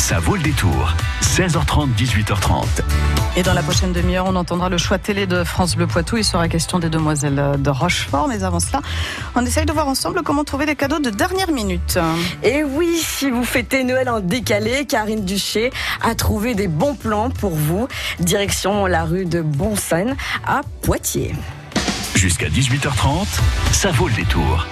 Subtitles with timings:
[0.00, 0.94] Ça vaut le détour.
[1.20, 2.64] 16h30, 18h30.
[3.36, 6.16] Et dans la prochaine demi-heure, on entendra le choix télé de France Bleu Poitou.
[6.16, 8.26] Il sera question des demoiselles de Rochefort.
[8.26, 8.80] Mais avant cela,
[9.36, 11.98] on essaye de voir ensemble comment trouver des cadeaux de dernière minute.
[12.42, 15.70] Et oui, si vous fêtez Noël en décalé, Karine Duché
[16.02, 17.86] a trouvé des bons plans pour vous.
[18.20, 21.34] Direction la rue de Bonseine à Poitiers.
[22.16, 23.26] Jusqu'à 18h30,
[23.70, 24.66] ça vaut le détour.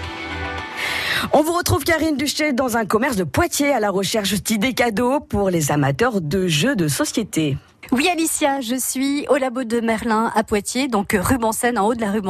[1.32, 5.20] On vous retrouve Karine Duché dans un commerce de Poitiers à la recherche d'idées cadeaux
[5.20, 7.56] pour les amateurs de jeux de société.
[7.90, 11.38] Oui Alicia, je suis au labo de Merlin à Poitiers, donc rue
[11.78, 12.22] en haut de la rue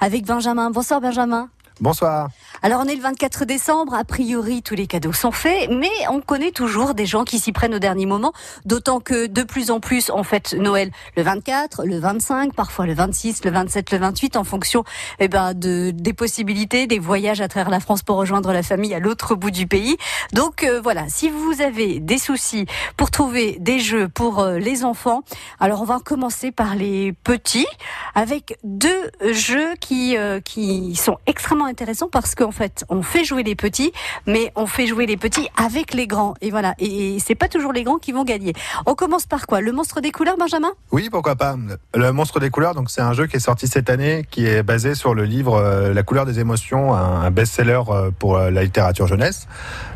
[0.00, 0.70] avec Benjamin.
[0.70, 1.48] Bonsoir Benjamin.
[1.80, 2.28] Bonsoir.
[2.60, 6.20] Alors on est le 24 décembre, a priori tous les cadeaux sont faits, mais on
[6.20, 8.34] connaît toujours des gens qui s'y prennent au dernier moment,
[8.66, 12.92] d'autant que de plus en plus on fête Noël le 24, le 25, parfois le
[12.92, 14.84] 26, le 27, le 28 en fonction
[15.20, 18.92] eh ben, de, des possibilités, des voyages à travers la France pour rejoindre la famille
[18.92, 19.96] à l'autre bout du pays.
[20.34, 22.66] Donc euh, voilà, si vous avez des soucis
[22.98, 25.22] pour trouver des jeux pour euh, les enfants,
[25.60, 27.68] alors on va commencer par les petits
[28.14, 33.24] avec deux jeux qui, euh, qui sont extrêmement intéressants parce que en fait, on fait
[33.24, 33.92] jouer les petits,
[34.26, 36.34] mais on fait jouer les petits avec les grands.
[36.40, 36.74] Et voilà.
[36.78, 38.52] Et, c'est pas toujours les grands qui vont gagner.
[38.86, 39.60] On commence par quoi?
[39.60, 40.72] Le monstre des couleurs, Benjamin?
[40.92, 41.56] Oui, pourquoi pas.
[41.94, 44.62] Le monstre des couleurs, donc c'est un jeu qui est sorti cette année, qui est
[44.62, 48.64] basé sur le livre euh, La couleur des émotions, un, best-seller euh, pour euh, la
[48.64, 49.46] littérature jeunesse.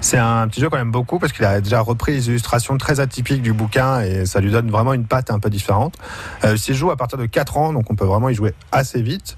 [0.00, 3.00] C'est un petit jeu qu'on aime beaucoup parce qu'il a déjà repris les illustrations très
[3.00, 5.94] atypiques du bouquin et ça lui donne vraiment une patte un peu différente.
[6.44, 9.02] Euh, il joue à partir de 4 ans, donc on peut vraiment y jouer assez
[9.02, 9.36] vite.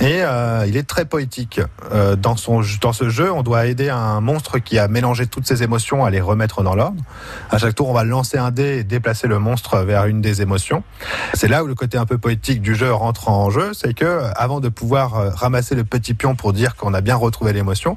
[0.00, 0.20] Et
[0.66, 1.60] il est très poétique.
[1.92, 5.46] Euh, dans, son, dans ce jeu, on doit aider un monstre qui a mélangé toutes
[5.46, 7.02] ses émotions à les remettre dans l'ordre.
[7.50, 10.42] À chaque tour, on va lancer un dé et déplacer le monstre vers une des
[10.42, 10.82] émotions.
[11.34, 14.22] C'est là où le côté un peu poétique du jeu rentre en jeu, c'est que
[14.36, 17.96] avant de pouvoir euh, ramasser le petit pion pour dire qu'on a bien retrouvé l'émotion,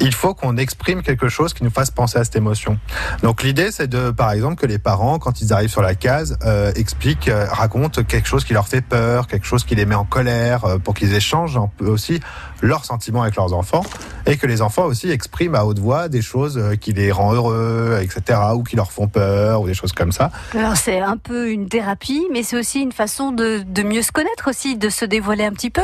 [0.00, 2.78] il faut qu'on exprime quelque chose qui nous fasse penser à cette émotion.
[3.22, 6.36] Donc l'idée, c'est de, par exemple, que les parents, quand ils arrivent sur la case,
[6.44, 9.94] euh, expliquent, euh, racontent quelque chose qui leur fait peur, quelque chose qui les met
[9.94, 12.20] en colère, euh, pour qu'ils échangent un peu aussi
[12.60, 13.84] leurs sentiments avec leurs enfants
[14.24, 17.34] et que les enfants aussi expriment à haute voix des choses euh, qui les rend
[17.34, 20.30] heureux, etc., ou qui leur font peur, ou des choses comme ça.
[20.54, 24.12] Alors c'est un peu une thérapie, mais c'est aussi une façon de, de mieux se
[24.12, 25.82] connaître aussi, de se dévoiler un petit peu.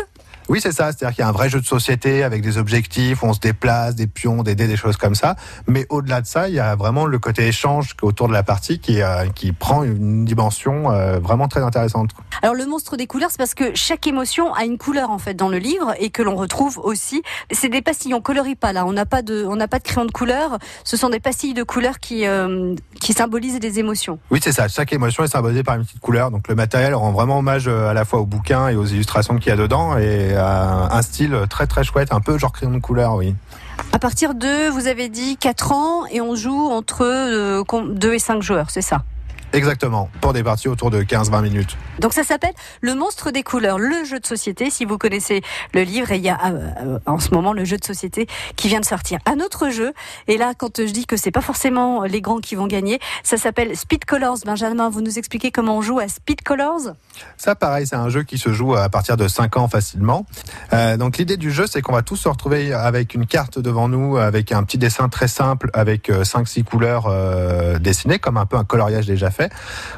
[0.48, 0.92] Oui, c'est ça.
[0.92, 3.94] C'est-à-dire qu'il y a un vrai jeu de société avec des objectifs, on se déplace,
[3.94, 5.36] des pions, des dés, des choses comme ça.
[5.66, 8.78] Mais au-delà de ça, il y a vraiment le côté échange autour de la partie
[8.78, 12.10] qui, euh, qui prend une dimension euh, vraiment très intéressante.
[12.40, 15.34] Alors le monstre des couleurs, c'est parce que chaque émotion a une couleur en fait
[15.34, 17.22] dans le livre et que l'on retrouve aussi.
[17.50, 18.86] C'est des pastilles, on colorie pas là.
[18.86, 20.58] On n'a pas de, on n'a pas de crayon de couleur.
[20.84, 24.18] Ce sont des pastilles de couleurs qui, euh, qui symbolisent des émotions.
[24.30, 24.68] Oui, c'est ça.
[24.68, 26.30] Chaque émotion est symbolisée par une petite couleur.
[26.30, 29.48] Donc le matériel rend vraiment hommage à la fois au bouquin et aux illustrations qu'il
[29.48, 33.14] y a dedans et un style très très chouette, un peu genre crayon de couleur,
[33.14, 33.34] oui.
[33.92, 37.04] À partir de, vous avez dit 4 ans et on joue entre
[37.94, 39.02] 2 et 5 joueurs, c'est ça?
[39.52, 41.76] Exactement, pour des parties autour de 15-20 minutes.
[42.00, 44.70] Donc ça s'appelle Le monstre des couleurs, le jeu de société.
[44.70, 45.42] Si vous connaissez
[45.72, 48.26] le livre, et il y a euh, en ce moment le jeu de société
[48.56, 49.18] qui vient de sortir.
[49.24, 49.94] Un autre jeu,
[50.26, 53.36] et là quand je dis que c'est pas forcément les grands qui vont gagner, ça
[53.38, 54.38] s'appelle Speed Colors.
[54.44, 56.92] Benjamin, vous nous expliquez comment on joue à Speed Colors?
[57.38, 60.26] Ça pareil, c'est un jeu qui se joue à partir de 5 ans facilement.
[60.74, 63.88] Euh, donc l'idée du jeu, c'est qu'on va tous se retrouver avec une carte devant
[63.88, 68.46] nous, avec un petit dessin très simple, avec 5-6 euh, couleurs euh, dessinées, comme un
[68.46, 69.37] peu un coloriage déjà fait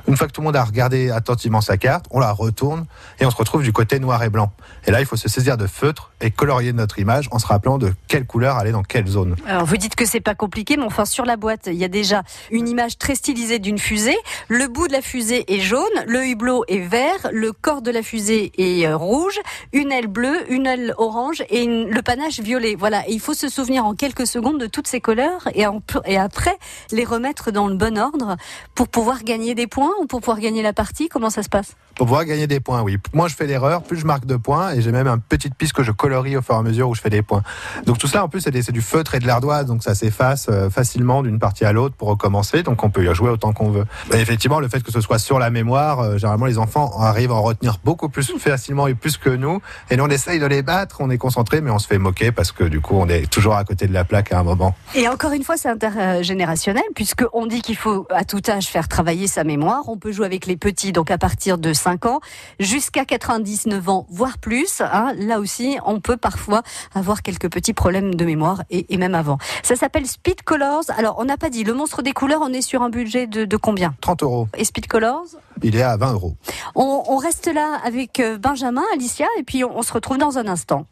[0.06, 2.86] une fois que tout le monde a regardé attentivement sa carte, on la retourne
[3.18, 4.52] et on se retrouve du côté noir et blanc.
[4.86, 7.78] Et là, il faut se saisir de feutre et colorier notre image en se rappelant
[7.78, 9.36] de quelle couleur aller dans quelle zone.
[9.46, 11.88] Alors vous dites que c'est pas compliqué, mais enfin sur la boîte, il y a
[11.88, 14.16] déjà une image très stylisée d'une fusée.
[14.48, 18.02] Le bout de la fusée est jaune, le hublot est vert, le corps de la
[18.02, 19.38] fusée est euh, rouge,
[19.72, 22.74] une aile bleue, une aile orange et le panache violet.
[22.78, 25.64] Voilà, et il faut se souvenir en quelques secondes de toutes ces couleurs et,
[26.06, 26.58] et après
[26.92, 28.36] les remettre dans le bon ordre
[28.74, 31.76] pour pouvoir gagner des points ou pour pouvoir gagner la partie Comment ça se passe?
[32.00, 32.96] Pour pouvoir gagner des points, oui.
[33.12, 35.74] Moins je fais d'erreurs, plus je marque de points et j'ai même une petite piste
[35.74, 37.42] que je colorie au fur et à mesure où je fais des points.
[37.84, 40.70] Donc tout cela en plus c'est du feutre et de l'ardoise, donc ça s'efface euh,
[40.70, 43.84] facilement d'une partie à l'autre pour recommencer, donc on peut y jouer autant qu'on veut.
[44.14, 47.34] Effectivement, le fait que ce soit sur la mémoire, euh, généralement les enfants arrivent à
[47.34, 49.60] en retenir beaucoup plus facilement et plus que nous.
[49.90, 52.32] Et nous on essaye de les battre, on est concentré, mais on se fait moquer
[52.32, 54.74] parce que du coup on est toujours à côté de la plaque à un moment.
[54.94, 58.88] Et encore une fois, c'est intergénérationnel puisque on dit qu'il faut à tout âge faire
[58.88, 59.82] travailler sa mémoire.
[59.88, 62.20] On peut jouer avec les petits, donc à partir de 5 ans,
[62.58, 64.80] jusqu'à 99 ans, voire plus.
[64.80, 65.12] Hein.
[65.16, 66.62] Là aussi, on peut parfois
[66.94, 69.38] avoir quelques petits problèmes de mémoire et, même avant.
[69.62, 70.84] Ça s'appelle Speed Colors.
[70.96, 73.56] Alors, on n'a pas dit, le monstre des couleurs, on est sur un budget de,
[73.56, 73.94] combien?
[74.00, 74.48] 30 euros.
[74.56, 75.26] Et Speed Colors?
[75.62, 76.34] Il est à 20 euros.
[76.74, 80.86] On, reste là avec euh, Benjamin, Alicia, et puis on, se retrouve dans un instant.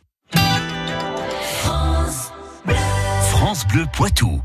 [3.30, 4.40] France Bleu Poitou.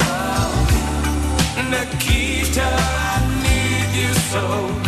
[0.00, 0.66] Oh,
[1.70, 4.85] Nikita, I need you so.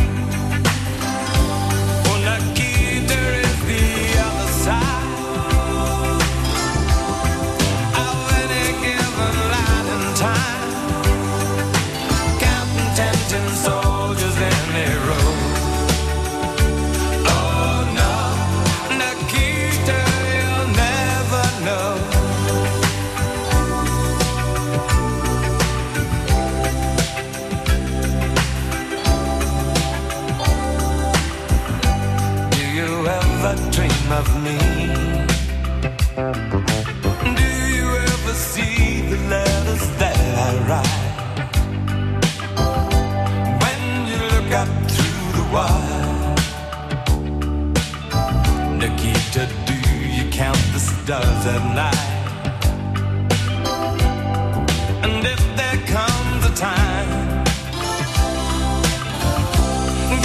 [56.59, 57.45] time.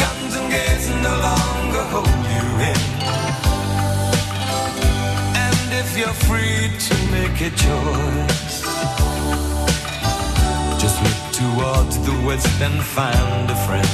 [0.02, 2.82] Guns and gates no longer hold you in.
[5.46, 8.58] And if you're free to make a choice,
[10.82, 13.94] just look towards the west and find a friend.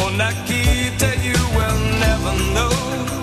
[0.00, 3.17] Oh, Nakita, you will never know.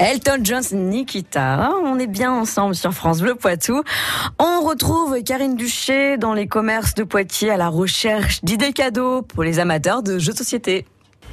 [0.00, 1.72] Elton John, Nikita.
[1.84, 3.82] On est bien ensemble sur France Bleu Poitou.
[4.38, 9.44] On retrouve Karine Duché dans les commerces de Poitiers à la recherche d'idées cadeaux pour
[9.44, 10.86] les amateurs de jeux de société.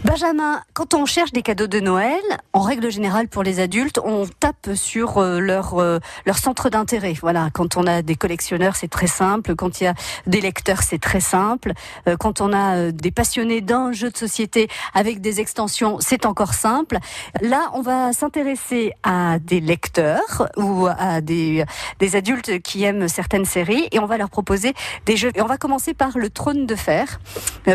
[0.04, 2.22] Benjamin, quand on cherche des cadeaux de Noël,
[2.54, 7.16] en règle générale pour les adultes, on tape sur euh, leur euh, leur centre d'intérêt.
[7.20, 9.56] Voilà, quand on a des collectionneurs, c'est très simple.
[9.56, 9.96] Quand il y a
[10.28, 11.74] des lecteurs, c'est très simple.
[12.08, 16.54] Euh, quand on a des passionnés d'un jeu de société avec des extensions, c'est encore
[16.54, 17.00] simple.
[17.42, 21.66] Là, on va s'intéresser à des lecteurs ou à des
[22.00, 24.76] des adultes qui aiment certaines séries et on va leur proposer
[25.08, 25.32] des jeux.
[25.34, 27.20] Et on va commencer par le Trône de fer.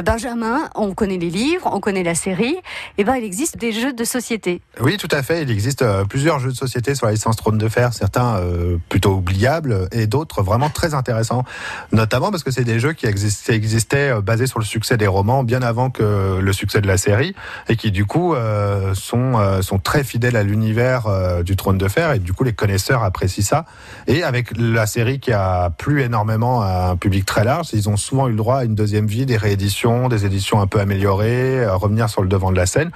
[0.05, 2.57] Benjamin, on connaît les livres, on connaît la série.
[2.99, 4.61] Et ben, il existe des jeux de société.
[4.81, 5.43] Oui, tout à fait.
[5.43, 8.77] Il existe euh, plusieurs jeux de société sur la licence Trône de Fer, certains euh,
[8.89, 11.45] plutôt oubliables et d'autres vraiment très intéressants.
[11.93, 15.45] Notamment parce que c'est des jeux qui existaient, euh, basés sur le succès des romans
[15.45, 17.35] bien avant que le succès de la série
[17.69, 18.35] et qui du coup
[18.95, 23.03] sont, sont très fidèles à l'univers du Trône de Fer et du coup les connaisseurs
[23.03, 23.65] apprécient ça.
[24.07, 27.97] Et avec la série qui a plu énormément à un public très large, ils ont
[27.97, 31.65] souvent eu le droit à une deuxième vie, des rééditions, des éditions un peu améliorées,
[31.65, 32.91] à revenir sur le devant de la scène.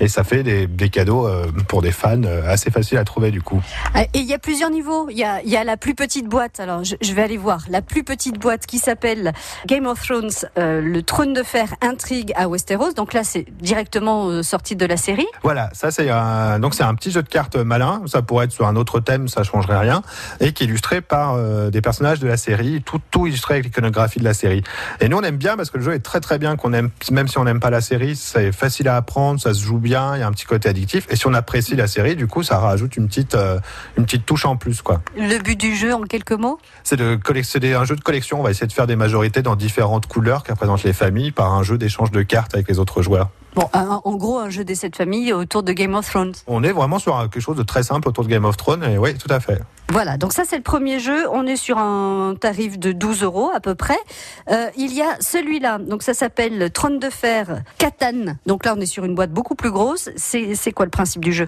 [0.00, 3.30] Et ça fait des, des cadeaux euh, pour des fans euh, assez faciles à trouver
[3.30, 3.62] du coup.
[3.96, 5.08] Euh, Et il y a plusieurs niveaux.
[5.10, 6.60] Il y a, il y a la plus petite boîte.
[6.60, 7.64] Alors, je, je vais aller voir.
[7.68, 9.32] La plus petite boîte qui s'appelle
[9.66, 12.92] Game of Thrones, euh, le trône de fer intrigue à Westeros.
[12.94, 15.26] Donc là, c'est directement sorti de la série.
[15.42, 18.02] Voilà, ça c'est un donc c'est un petit jeu de cartes malin.
[18.06, 20.02] Ça pourrait être sur un autre thème, ça changerait rien,
[20.40, 23.64] et qui est illustré par euh, des personnages de la série, tout tout illustré avec
[23.64, 24.62] l'iconographie de la série.
[25.00, 26.90] Et nous on aime bien parce que le jeu est très très bien, qu'on aime
[27.10, 30.16] même si on n'aime pas la série, c'est facile à apprendre, ça se joue bien,
[30.16, 31.06] il y a un petit côté addictif.
[31.10, 33.58] Et si on apprécie la série, du coup ça rajoute une petite euh,
[33.96, 35.02] une petite touche en plus quoi.
[35.16, 36.58] Le but du jeu, en quelques mots?
[36.84, 38.40] C'est un jeu de collection.
[38.40, 41.52] On va essayer de faire des majorités dans différentes couleurs qui représentent les familles par
[41.52, 43.30] un jeu d'échange de cartes avec les autres joueurs.
[43.54, 46.32] Bon, un- en gros, un jeu des sept familles autour de Game of Thrones.
[46.46, 48.82] On est vraiment sur quelque chose de très simple autour de Game of Thrones.
[48.84, 49.60] Et oui, tout à fait.
[49.90, 51.26] Voilà, donc ça c'est le premier jeu.
[51.30, 53.98] On est sur un tarif de 12 euros à peu près.
[54.50, 58.36] Euh, il y a celui-là, donc ça s'appelle Trône de fer Catan.
[58.46, 60.08] Donc là on est sur une boîte beaucoup plus grosse.
[60.16, 61.46] C'est quoi le principe du jeu?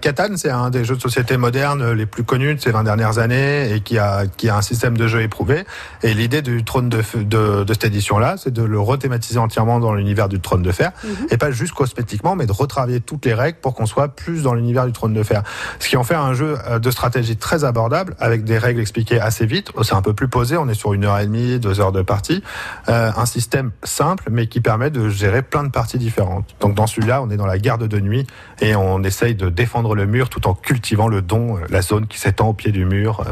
[0.00, 3.18] Catan, c'est un des jeux de société modernes les plus connus de ces 20 dernières
[3.18, 5.64] années et qui a, qui a un système de jeu éprouvé.
[6.02, 9.94] Et l'idée du trône de, de, de cette édition-là, c'est de le rethématiser entièrement dans
[9.94, 10.90] l'univers du trône de fer.
[11.30, 14.86] Et juste cosmétiquement, mais de retravailler toutes les règles pour qu'on soit plus dans l'univers
[14.86, 15.42] du trône de fer.
[15.78, 19.20] Ce qui en fait un jeu euh, de stratégie très abordable avec des règles expliquées
[19.20, 19.72] assez vite.
[19.82, 20.56] C'est un peu plus posé.
[20.56, 22.42] On est sur une heure et demie, deux heures de partie.
[22.88, 26.54] Euh, un système simple, mais qui permet de gérer plein de parties différentes.
[26.60, 28.26] Donc dans celui-là, on est dans la garde de nuit
[28.60, 32.06] et on essaye de défendre le mur tout en cultivant le don, euh, la zone
[32.06, 33.24] qui s'étend au pied du mur.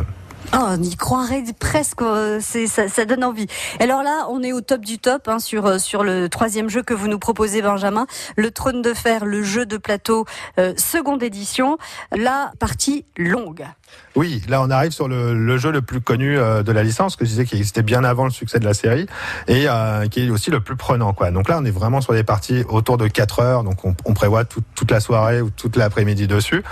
[0.54, 3.46] Oh, on y croirait presque, euh, ça, ça donne envie.
[3.80, 6.82] Alors là, on est au top du top hein, sur, euh, sur le troisième jeu
[6.82, 8.06] que vous nous proposez, Benjamin.
[8.36, 10.26] Le Trône de Fer, le jeu de plateau,
[10.58, 11.78] euh, seconde édition.
[12.14, 13.64] La partie longue.
[14.14, 17.16] Oui, là on arrive sur le, le jeu le plus connu euh, de la licence,
[17.16, 19.06] que je disais qui existait bien avant le succès de la série,
[19.48, 21.14] et euh, qui est aussi le plus prenant.
[21.14, 21.30] Quoi.
[21.30, 24.12] Donc là on est vraiment sur des parties autour de 4 heures, donc on, on
[24.12, 26.62] prévoit tout- toute la soirée ou toute l'après-midi dessus.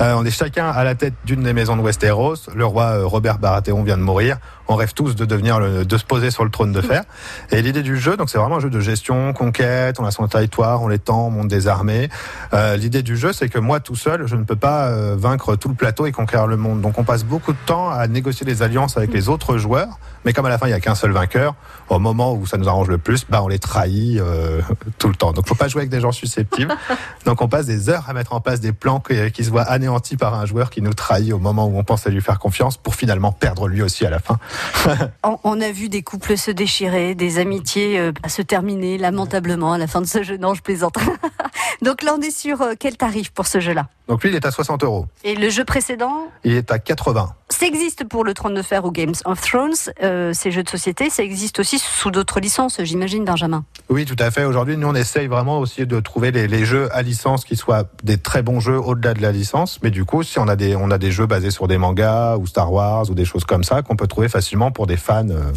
[0.00, 2.34] Euh, on est chacun à la tête d'une des maisons de Westeros.
[2.54, 4.36] Le roi euh, Robert Baratheon vient de mourir.
[4.70, 7.02] On rêve tous de devenir le, de se poser sur le trône de fer.
[7.50, 9.98] Et l'idée du jeu, donc c'est vraiment un jeu de gestion, conquête.
[9.98, 12.08] On a son territoire, on l'étend, on monte des armées.
[12.54, 15.56] Euh, l'idée du jeu, c'est que moi tout seul, je ne peux pas euh, vaincre
[15.56, 16.82] tout le plateau et conquérir le monde.
[16.82, 19.98] Donc on passe beaucoup de temps à négocier des alliances avec les autres joueurs.
[20.24, 21.56] Mais comme à la fin il y a qu'un seul vainqueur,
[21.88, 24.60] au moment où ça nous arrange le plus, bah on les trahit euh,
[24.98, 25.32] tout le temps.
[25.32, 26.72] Donc faut pas jouer avec des gens susceptibles.
[27.24, 29.62] Donc on passe des heures à mettre en place des plans qui, qui se voient
[29.62, 32.38] anéantis par un joueur qui nous trahit au moment où on pense à lui faire
[32.38, 34.38] confiance pour finalement perdre lui aussi à la fin.
[35.44, 39.86] On, a vu des couples se déchirer, des amitiés euh, se terminer lamentablement à la
[39.86, 40.36] fin de ce jeu.
[40.36, 40.96] Non, je plaisante.
[41.82, 43.88] Donc là, on est sur euh, quel tarif pour ce jeu-là?
[44.10, 45.06] Donc lui il est à 60 euros.
[45.22, 46.26] Et le jeu précédent?
[46.42, 47.32] Il est à 80.
[47.48, 50.68] Ça existe pour le Trône de Fer ou Games of Thrones, euh, ces jeux de
[50.68, 51.10] société.
[51.10, 53.64] Ça existe aussi sous d'autres licences, j'imagine, Benjamin.
[53.88, 54.44] Oui, tout à fait.
[54.44, 57.84] Aujourd'hui, nous, on essaye vraiment aussi de trouver les, les jeux à licence qui soient
[58.02, 59.78] des très bons jeux au-delà de la licence.
[59.82, 62.36] Mais du coup, si on a des, on a des jeux basés sur des mangas
[62.36, 65.28] ou Star Wars ou des choses comme ça qu'on peut trouver facilement pour des fans.
[65.30, 65.52] euh.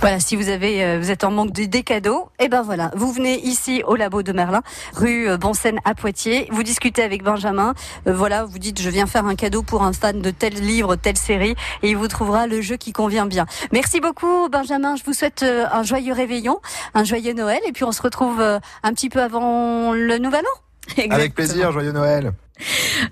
[0.00, 2.90] Voilà, si vous avez, euh, vous êtes en manque de des cadeaux, et ben voilà,
[2.94, 4.62] vous venez ici au labo de Merlin,
[4.94, 6.48] rue euh, Bonseine à Poitiers.
[6.52, 7.72] Vous discutez avec Benjamin.
[8.06, 10.96] Euh, voilà, vous dites je viens faire un cadeau pour un fan de tel livre,
[10.96, 13.46] telle série, et il vous trouvera le jeu qui convient bien.
[13.72, 14.96] Merci beaucoup, Benjamin.
[14.96, 16.60] Je vous souhaite un joyeux réveillon,
[16.92, 21.02] un joyeux Noël, et puis on se retrouve un petit peu avant le Nouvel An.
[21.10, 22.32] Avec plaisir, joyeux Noël.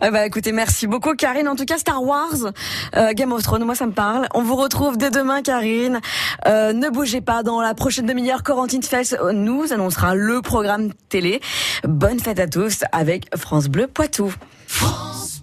[0.01, 1.49] Ah bah écoutez, merci beaucoup Karine.
[1.49, 2.53] En tout cas, Star Wars,
[2.97, 4.27] euh, Game of Thrones, moi ça me parle.
[4.35, 6.01] On vous retrouve dès demain Karine.
[6.47, 11.41] Euh, ne bougez pas, dans la prochaine demi-heure, Corentine Fest nous annoncera le programme télé.
[11.85, 14.35] Bonne fête à tous avec France Bleu Poitou.
[14.69, 15.43] Tous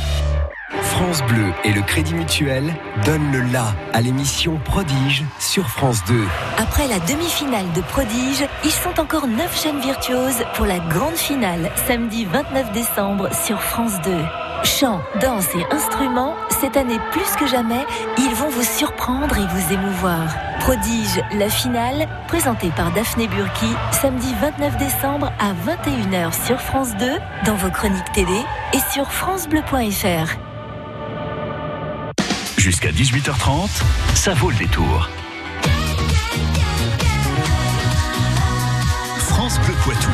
[0.79, 2.73] France Bleu et le Crédit Mutuel
[3.05, 6.23] donnent le la à l'émission Prodige sur France 2.
[6.57, 11.71] Après la demi-finale de Prodige, ils sont encore 9 jeunes virtuoses pour la grande finale,
[11.87, 14.11] samedi 29 décembre sur France 2.
[14.63, 17.83] Chant, danse et instruments, cette année plus que jamais,
[18.17, 20.27] ils vont vous surprendre et vous émouvoir.
[20.59, 27.11] Prodige, la finale, présentée par Daphné Burki, samedi 29 décembre à 21h sur France 2,
[27.45, 28.39] dans vos chroniques télé
[28.73, 30.50] et sur francebleu.fr.
[32.61, 33.69] Jusqu'à 18h30,
[34.13, 35.09] ça vaut le détour.
[39.17, 40.11] France Bleu Poitou.